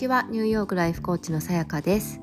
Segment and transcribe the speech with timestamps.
[0.00, 0.26] ちは。
[0.30, 2.22] ニューヨークライフコーチのさやかです、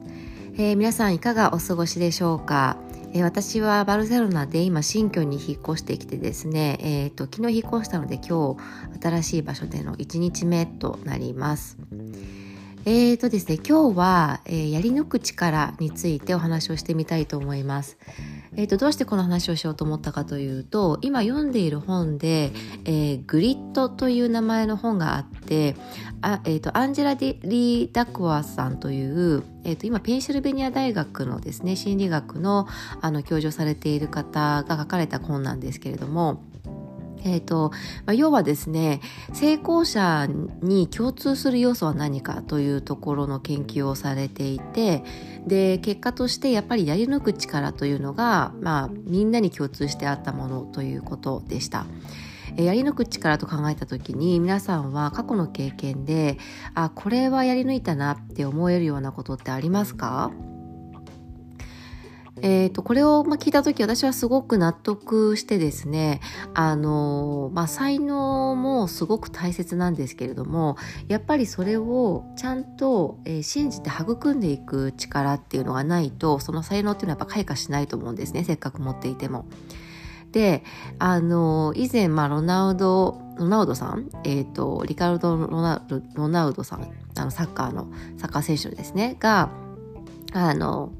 [0.56, 2.76] えー、皆さんいかがお過ごしでしょうか、
[3.14, 11.78] えー、私はバルセロナで今新居に引っ越してきてですね、えーと、昨日引っ越したので今日新しい場所での1日目となります。
[12.86, 17.98] えーとですね今日は、えー、やり抜く力についてお話をしてみたいと思います。
[18.58, 22.52] えーと、どうしてこの話をしようと思ったかというと今読んでいる本で、
[22.86, 25.76] えー、 GRIT という名前の本があって
[26.22, 32.68] あ、えーと、アンジェラ・リー・ダックワースさんという、えーと、今ペンシルベニア大学のですね心理学の
[33.00, 36.42] あの教授をされている方が書かれた本なんですけれども
[37.24, 37.72] えーと
[38.06, 39.02] まあ、要はですね
[39.34, 40.28] 成功者
[40.62, 45.04] に共通する要素は何かというところの研究をされていて
[45.46, 51.86] で結果としてやっぱりやり抜く力というのが、まあ、みんなに共通してあったものということでした。
[52.56, 56.40] やり抜く力と考えた時に皆さんは過去の経験で
[56.74, 60.32] あこれはやり抜いたなって思えるようなことってありますか？
[62.42, 66.22] えーと、これを、聞いた時私はすごく納得してですね
[66.54, 70.78] あの、まあ、才能もすごく大切なんですけれども
[71.08, 79.46] やっぱりそれをちゃんと、えー、信じて育んでいく力っていうのがないとその才能っていうのはやっぱ開花しないと思うんですねせっかく持っていても。
[80.32, 80.64] で
[81.00, 89.50] あの以前、まあ、ロナウドロナウドさん、えーと、リカルドロナ・ロナウドさんあのサッカーのサッカー選手ですねが
[90.34, 90.92] あの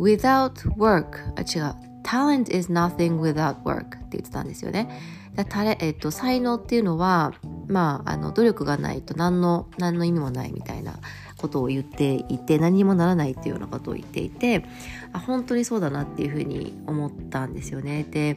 [0.00, 1.18] without work.
[1.36, 1.74] あ違う。
[2.02, 4.88] talent is nothing without work って言ってたんですよね。
[5.34, 7.32] だたれ、えっと、才能っていうのは
[7.68, 10.98] まああの努力がないと何の何の意味もないみたいな。
[11.40, 14.64] ことを言っていて何にもならないっていうようなことを言っていて
[15.12, 18.04] あ本当にそうだなっていうふうに思ったんですよね。
[18.04, 18.36] で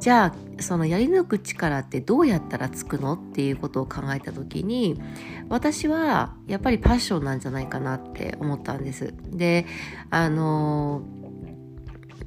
[0.00, 0.26] じゃ
[0.58, 5.00] あそのやり抜く力ってどうやったらつくのっていうことを考えた時に
[5.48, 9.12] 私はやっぱりパッションなんじゃないかなって思ったんです。
[9.30, 9.66] で
[10.10, 11.02] あの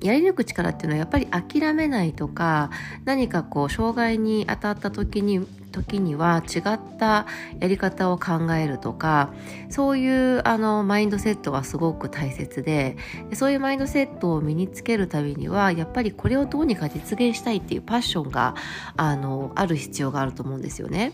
[0.01, 2.69] やり抜く力っていうのはやっぱり諦めないとか
[3.06, 7.25] 何かこう障害に当たった時に時には違った
[7.59, 9.34] やり方を考えるとか
[9.69, 12.97] そういうあのマインドセットがすごく大切で
[13.34, 18.56] そういうマインドセットを身につけるためにはやっぱりこれをどうにか実現したいっていうパッションが
[18.97, 21.13] あのある必要があると思うんですよね。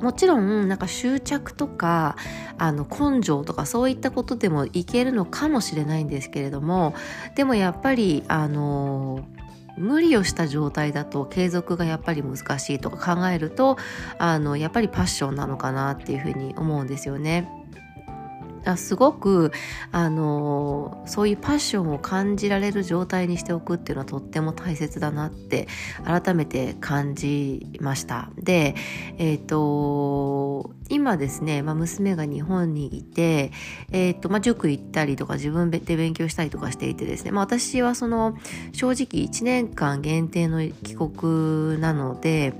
[0.00, 2.16] もちろんなんか執着とか
[2.58, 6.94] あの根性とかそういったことでもいけるのかもしれないんですけれども
[7.36, 9.26] でもやっぱりあの
[9.80, 13.76] 無理をした状態だと継続がやっぱり難しいとか考えると
[14.18, 17.59] あのやっぱりパッションなのかなっていうふうに思うんですよね。
[18.76, 19.52] すごく
[19.92, 25.68] あのそういうパッションを感じられる状態にしておくっていうのはとっても大切だなって
[26.04, 28.30] 改めて感じました。
[28.36, 28.74] で
[29.18, 33.52] えっ、ー、と今ですね、まあ、娘が日本にいて、
[33.92, 38.36] えーとまあ、塾行ったりとか自分で勉強したりとかしていてですね、まあ、私はその
[38.72, 42.54] 正直1年間限定の帰国なので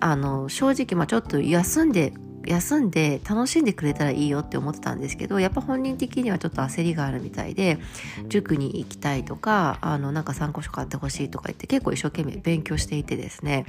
[0.00, 2.12] あの正直まあちょっと休んで
[2.46, 7.78] 休んで楽しんでくれたらいいよって思ってたんですけどやっぱ本人的にはちょっと焦りがあるみたいで
[8.28, 13.66] 塾に行きたいとかあのなんか参考書買ってほしいとか言って結構一生懸命勉強していてですね。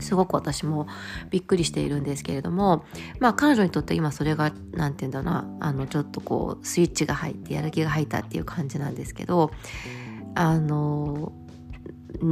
[0.00, 0.86] すごく私も
[1.30, 2.84] びっくりしているんですけれども
[3.18, 9.50] まあ彼女にとって今それが何て言うんだなあのちょっとこうスイッチが入ってやる気が入ったっていう感じなんですけど
[10.34, 11.32] あの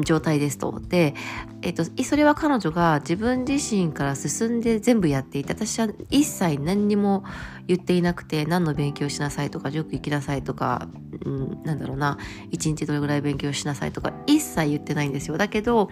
[0.05, 0.81] 状態ですと。
[0.81, 1.15] で、
[1.63, 7.25] えっと、それは彼女が自分自身から進んで全部やっていて、私は一切何にも
[7.67, 10.89] 言っていなくて、何の勉強しなさいとか、塾行きなさいとか、
[11.25, 12.19] うん、なんだろうな、
[12.51, 15.39] 一日どれぐらい勉強しなさいとか、一切言ってないんですよ。
[15.39, 15.89] だけど、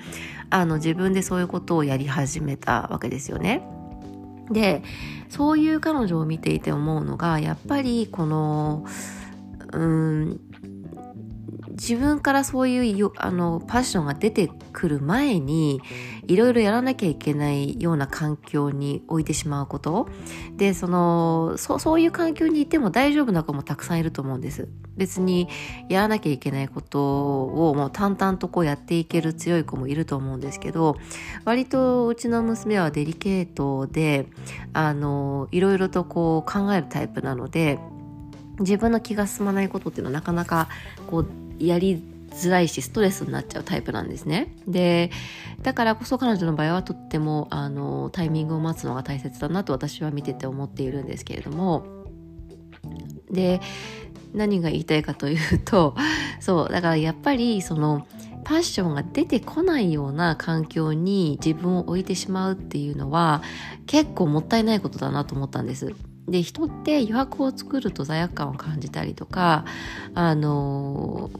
[0.51, 3.63] あの、自分でそういうことをやり始めたわけですよね。
[4.51, 4.83] で、
[5.29, 8.85] そういう彼女を見ていて思うのが、やっぱりこの、
[9.73, 10.41] うん、
[11.81, 15.81] 自分からそういうあのパッションが出てくる前に
[16.27, 20.09] いろいろやらなきゃいけないような環境に置いてしまうこと。
[20.57, 24.69] でそのそそういう環境にいても大丈夫な子もたくさんいると思うんです。
[24.97, 25.49] 別に
[25.89, 30.97] やらなきゃいけないことをもう淡々とこうやっていける強い子もいると思うんですけど
[31.45, 34.27] 割とうちの娘はデリケートで
[35.53, 37.79] いろいろとこう考えるタイプなので
[38.59, 40.69] 自分の気が進まないことっていうのはなかなか
[41.07, 44.55] こうやりづらいしストレスになっちゃうタイプなんですね。
[44.67, 45.11] で
[45.63, 51.85] だからこそ彼女の場合はとってもあのタイミングを待つのが大切だなと私は見てて思っているんですけれども
[53.31, 53.61] で
[54.35, 55.97] 何が言いたいかというと
[56.41, 58.07] そうだからやっぱりその
[58.45, 63.43] パッションが出てこないような環境に自分を置いてしまうっていうのは
[63.87, 65.95] 結構もったいないことだなと思ったんです。
[66.29, 69.65] で人って余白を作ると罪悪感を感じたりとか
[70.15, 71.31] あの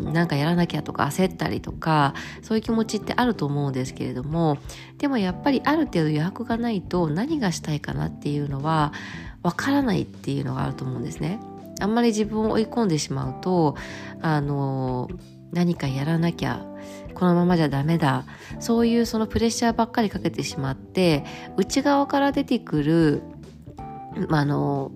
[0.00, 4.58] なんかやらなきゃとか焦ったりとかそういう気持ちってあると思うんですけれども
[4.98, 8.92] でもやっぱりある程度余白がないと何がしたいかなっていうのは
[9.42, 11.40] わからないっていうのがあると思うんですね。
[11.80, 13.76] あんまり自分を追い込んでしまうと
[14.20, 15.08] あの
[15.52, 16.66] 何かやらなきゃ
[17.14, 18.24] このままじゃダメだ
[18.58, 21.24] そういうそのプレッシャーばっかりかけてしまって
[21.56, 23.22] 内側から出てくる、
[24.28, 24.92] まあ、あの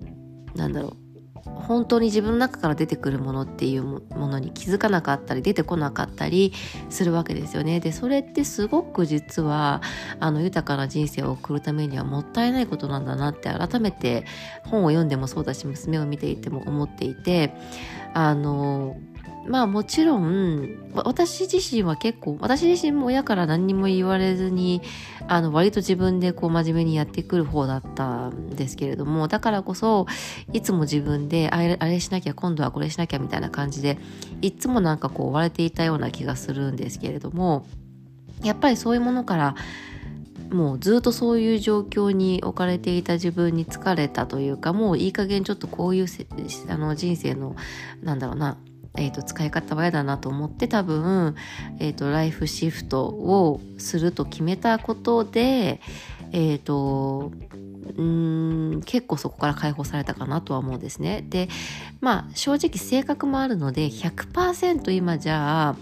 [0.55, 1.03] なんだろう
[1.45, 6.53] 本当に自分の中から出てくるものっていうものに気づかなかったり出てこなかったり
[6.89, 7.79] するわけですよね。
[7.79, 9.81] でそれってすごく実は
[10.19, 14.25] あの豊かな人生を送るためにはもったいないことなんだなって改めて
[14.63, 17.53] 本を読んでもそうだし娘を見ていても思っていて
[18.13, 18.95] あの
[19.45, 24.81] まあもちろん私自身は結構私自身も親から何にも言われずに
[25.27, 30.05] あの割と自分でこう真面目にやってくる方だったんですけれどもだからこそ
[30.53, 33.97] いつも自分であれあれしなきゃ今度はこれしなきゃみたいな感じで
[34.41, 37.65] いつもなんかこう追われていたような気がするんですけれども
[38.43, 39.55] やっぱりそういうものから
[40.51, 46.05] もうずっとそういう状況に置かれていた自分に疲れたというかもういい加減ちょっとこういう
[46.69, 47.55] あの人生の
[48.01, 48.57] なんだろうな
[48.95, 51.35] えーと、使い方は嫌だなと思って多分、
[51.79, 55.81] えーと、ライフシフトをすると決めたことで、
[56.31, 57.31] えーと、
[58.01, 61.23] ん結構そこから解放されたかなとは思うんですね。
[61.27, 61.49] で
[62.01, 65.75] まあ正直性格もあるので100%今じゃあ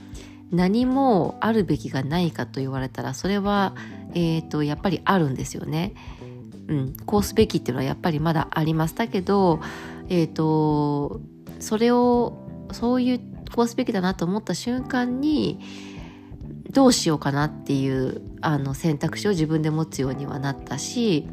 [0.52, 3.74] 何もあるべきがないかと言われたらそれは、
[4.14, 5.94] えー、とやっぱりあるんですよね。
[6.68, 8.96] うん、こうすべきっていうのはやっぱりまだあります。
[8.96, 9.62] だけど、
[10.10, 11.22] えー、と
[11.60, 12.38] それを
[12.74, 13.20] そういう
[13.56, 15.60] こうすべきだなと思った瞬間に
[16.72, 21.28] どうしようかなっていうあの選択肢を自分で持つようにはなったし、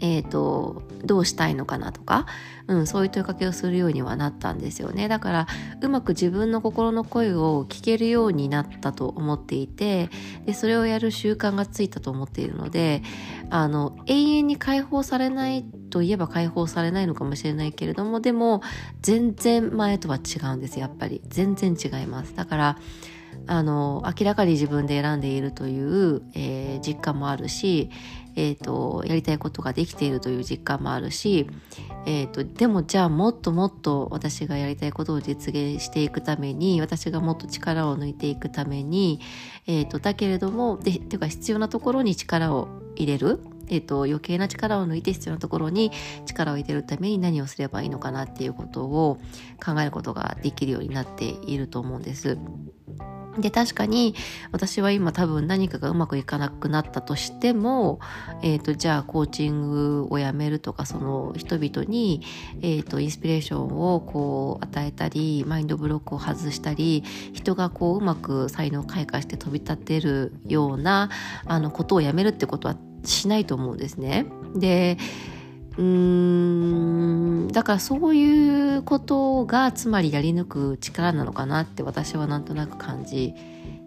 [0.00, 2.26] えーと、どうしたいのかなとか、
[2.66, 5.08] うん、そういう問いかけをするようにはなったんですよね。
[5.08, 5.46] だから
[5.80, 10.10] うまく自分の心の声を聞けるようになったと思っていて
[10.44, 13.02] でそれをやる習慣がついたと思っているので
[13.50, 18.62] あの永遠に解放されないといえば解放されないのかもしれないけれどもでも
[19.00, 21.22] 全然前とは違うんですやっぱり。
[21.28, 22.34] 全然違います。
[22.34, 22.78] だから
[23.46, 27.90] あの明らかに自分で選んでいるという、えー、実感もあるし、
[28.36, 31.48] えーと、やりたいことができているという実感もあるし、
[32.06, 39.20] えーと、でもじゃあもっともっと私がやりたいことを実現していくために私がもっと力を抜いていくために、
[39.66, 43.40] えーと、とだけれどもでていうか必要なところに力を入れる。
[43.68, 45.92] えーと、余計な力を抜いて必要なところに
[46.26, 49.18] 力を入れるために何をすればいいのかなっていうことを
[49.64, 52.38] 考えることができるようになっていると思うんです。
[53.38, 54.14] で確かに
[54.52, 58.00] 私は今多分何かがうまくいかなくなったとしても、
[58.42, 62.22] えーと、じゃあコーチングをやめるとかその人々に、
[62.62, 71.10] えーと、インスピレーションをこう与えたりマインドブロックを外したり人がこううまく才能を開花して飛び立てるような
[71.44, 74.26] あのことをやめるってことはしないと思うんですね。
[74.54, 74.98] で
[75.76, 83.34] うーんだからそういうことがつまりやり抜く力なのかなって私はなんとなく感じ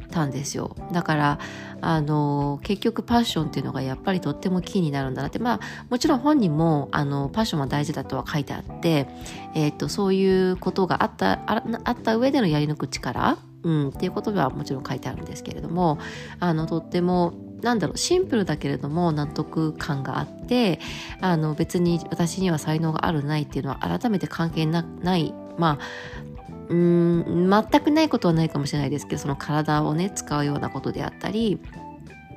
[0.09, 1.39] たんですよだから
[1.81, 5.59] あの結局パッションっていうのがやっぱりとってもキーになるんだなってまあ
[5.89, 9.07] もちろん本人もあのパッションは大事だとは書いてあって、
[9.55, 15.99] えーと、とそういうことがあったああった上でのやり抜く力、うん、っていうことはもちろん書いてあるんですけれども
[16.39, 20.79] あのとってもなんだろうシンプルだけれども納得感があって
[21.21, 24.83] あの別に私には才能があるないっていうのは改めて関係な
[25.17, 25.33] い。
[25.57, 25.79] まあ
[26.69, 31.59] うん全くないことはないかもしれないですけどその体をね使うようなことであったり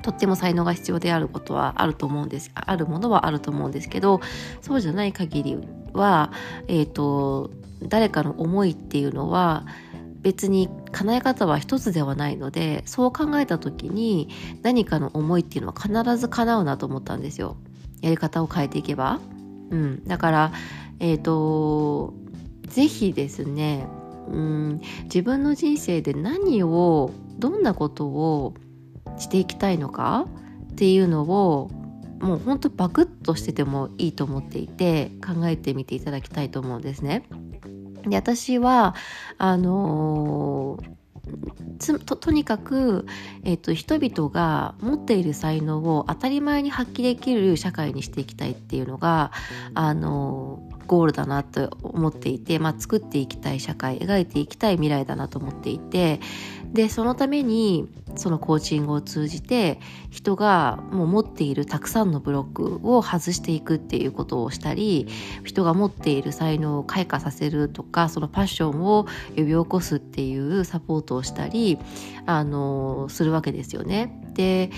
[0.03, 4.23] とっても才能が必要であることはあると思うんですあるものはあると思うんですけど
[4.63, 5.59] そうじゃない限り
[5.93, 6.33] は、
[6.67, 7.51] えーと
[7.89, 9.65] 誰かの思いっていうのは
[10.23, 14.29] 別に叶え方は一つではないのでそう考えた時に
[14.63, 17.57] 何かの思いっていうのは必ず叶うなと思ったんですよ。
[18.01, 19.21] やり方を変えていけば、
[19.71, 20.53] うん、だから
[20.99, 22.15] えっ、ー、と
[22.69, 23.87] 是非ですね
[24.29, 28.55] うん自分の人生で何をどんなことを
[29.19, 30.27] していきたいのか
[30.73, 31.71] っていうのを
[32.21, 37.25] もうほんとバクッとしててもいいと思っていて考えてみていただきたいと思うんですね。
[38.07, 38.95] で私は
[39.39, 43.07] あのー、ととにかく、
[43.45, 49.31] えーと、人々が持っている才能を当たり前に発揮できる社会にしていきたいっていうのが、
[49.75, 56.21] あの、ゴールだなと思っていて、まあ、作っていきたい社会描いていきたい未来だなと思っていて
[56.71, 59.81] でそのためにそのコーチングを通じて
[60.11, 65.09] 人がもう持っているたくさんのブロックを外していくっていうことをしたり
[65.45, 71.79] 人が持っている才能を開花させるとかそのパッションを呼び起こすっていうサポートをしたり
[72.27, 74.21] あのするわけですよね。
[74.35, 74.71] で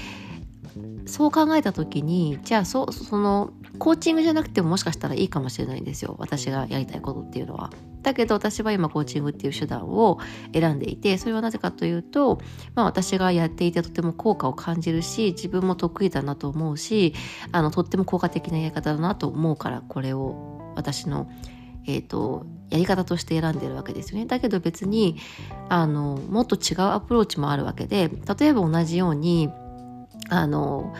[1.06, 7.70] そう考えた時にじゃあそそのコーチングじゃなくてももしかしたらいいかもしれないんですよ私がやりたいことっていうのは。
[8.02, 10.18] だけど私は今コーチングっていう手段を
[10.52, 12.38] 選んでいてそれはなぜかというと、
[12.74, 17.14] まあ、私がやっていてとても効果を感じるし自分も得意だなと思うし
[17.50, 21.30] あのとっても効果的なやり方だなと思うからこれを私の
[21.86, 24.26] えーと、やり方として選んでるわけですよね。
[24.26, 25.16] だけど別に
[25.68, 29.50] あのもっと違うアプローチもあるわけで例えば同じように
[30.28, 30.94] あの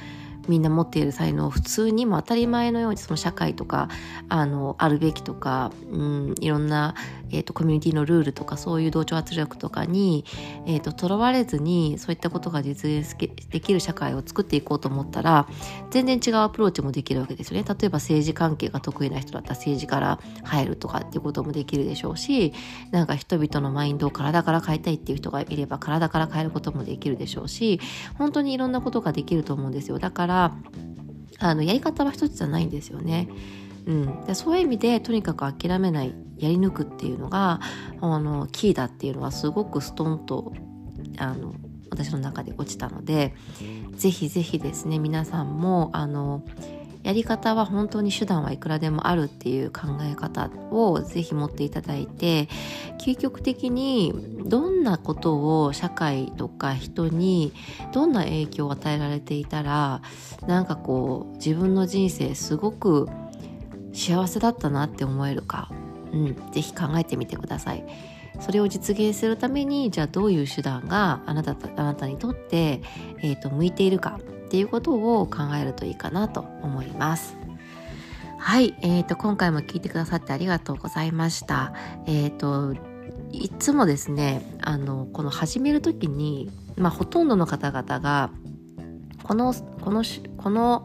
[0.49, 3.89] みんな持っている才能を普通にも当たり前のようにその社会とか
[4.29, 6.95] あのあるべきとか、うん、いろんな、
[7.31, 10.25] えーと、コミュニティのルールとかそういう同調圧力とかに、
[10.67, 13.17] えーと、らわれずにそういったことが実現
[13.51, 15.47] できる社会を作っていこうと思ったら
[15.91, 17.67] 全然違うアプローチもできるわけですよね。
[17.69, 22.53] 例えば政治関係が得意な人だったら政治から入るとかっていうこともできるでしょうし
[22.91, 27.81] なんか人々のマインドを体から変えたいっていう人がいれば体から変えることもできるでしょうし
[28.19, 29.99] 本当にいろんなことができると思うんですよ。
[29.99, 30.34] だから
[31.39, 33.29] あのやり方は一つじゃないんですよね。
[33.87, 37.61] うん、でそういう意味でとにかく諦めないやり抜くっていうのが
[38.01, 40.53] あのキーだっていうのはすごくストンと
[41.19, 41.55] あの
[41.91, 43.35] 私の中で落ちたので
[43.97, 46.45] ぜひぜひですね皆さんもあの
[47.05, 52.49] やり方は本当に手段はいくらでもあるっていう考え方をぜひ持っていただいて
[52.99, 57.53] 究極的にどんなことを社会とか人に
[57.93, 60.01] どんな影響を与えられていたら
[60.47, 63.09] なんかこう自分の人生すごく
[63.93, 65.71] 幸せだったなって思えるか、
[66.11, 67.85] うん、ぜひ考えてみてください。
[68.41, 72.83] それを実現するためにじゃあどういう手段があなたあなたにとって、
[73.19, 74.19] えーと向いているか
[74.55, 77.37] っていうことを考えるといいかなと思います。
[78.39, 81.73] はい、えーと、今回も聞いてくださってありがとうございました。
[82.07, 82.77] えっ、ー、と
[83.33, 88.31] いつもですねあのこの始める時に、まあ、ほとんどの方々が
[89.25, 90.05] このこの
[90.37, 90.85] この、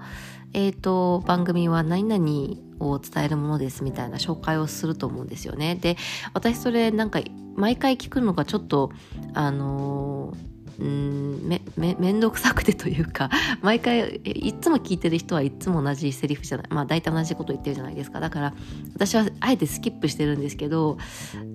[0.54, 5.76] えーと、番組は何々を伝えるものですみたいな紹介をすると思うんですよね。
[5.76, 5.96] で
[6.34, 7.20] 私それなんか
[7.56, 8.92] 毎回聞くのがちょっと
[9.36, 10.49] あのー
[10.80, 13.30] うんめめ面倒くさくてというか
[13.62, 16.68] 毎回いつも聞いてる人はいつも同じセリフじゃない。
[16.70, 18.20] まあ大体同じこと言ってるじゃないですか。
[18.20, 18.54] だから
[18.94, 20.98] 私はあえてスキップしてるんですけど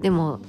[0.01, 0.41] でも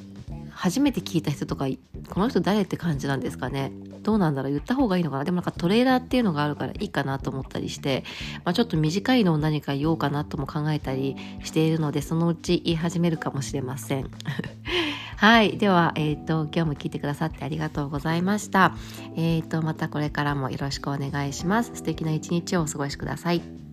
[0.52, 1.68] 初めて聞いた人とか
[2.10, 3.72] この人誰って感じなんですかね。
[4.04, 4.52] どうなんだろう。
[4.52, 5.24] 言った方がいいのかな。
[5.24, 8.04] でもなんかトレーラーっていうのがあるからいいかなと思ったりして、
[8.46, 14.10] まあ、ちょっと短いのを何か言おうかなとも考えたりしているのでそのうち言い始めるかもしれません。
[15.18, 15.58] はい。
[15.58, 18.76] では、えっ、ー、と、今日も聞いてくださってありがとうございました。
[19.16, 21.72] えっ、ー、と、またこれからもよろしくお願いします。
[21.76, 23.65] 素敵な一日をお過ごしください。